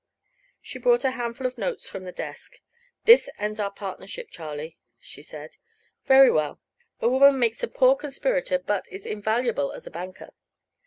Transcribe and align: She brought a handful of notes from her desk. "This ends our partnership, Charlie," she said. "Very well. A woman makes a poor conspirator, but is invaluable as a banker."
She 0.63 0.79
brought 0.79 1.03
a 1.05 1.11
handful 1.11 1.45
of 1.45 1.59
notes 1.59 1.87
from 1.87 2.05
her 2.05 2.11
desk. 2.11 2.59
"This 3.05 3.29
ends 3.37 3.59
our 3.59 3.69
partnership, 3.69 4.31
Charlie," 4.31 4.79
she 4.99 5.21
said. 5.21 5.57
"Very 6.05 6.31
well. 6.31 6.59
A 7.01 7.07
woman 7.07 7.37
makes 7.37 7.61
a 7.61 7.67
poor 7.67 7.95
conspirator, 7.95 8.57
but 8.57 8.87
is 8.91 9.05
invaluable 9.05 9.71
as 9.71 9.85
a 9.85 9.91
banker." 9.91 10.33